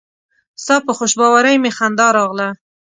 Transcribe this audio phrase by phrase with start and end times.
[0.61, 2.49] ستا په خوشباوري مې خندا راغله.